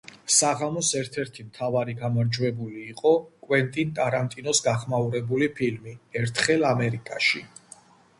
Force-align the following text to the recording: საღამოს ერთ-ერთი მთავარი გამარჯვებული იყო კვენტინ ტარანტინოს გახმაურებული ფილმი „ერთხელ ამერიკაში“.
საღამოს 0.33 0.87
ერთ-ერთი 0.99 1.43
მთავარი 1.49 1.93
გამარჯვებული 1.99 2.81
იყო 2.93 3.11
კვენტინ 3.47 3.91
ტარანტინოს 3.99 4.63
გახმაურებული 4.69 5.51
ფილმი 5.61 5.95
„ერთხელ 6.23 6.67
ამერიკაში“. 6.71 7.43